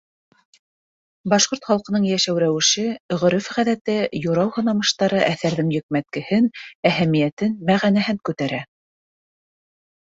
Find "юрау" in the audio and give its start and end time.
4.25-4.51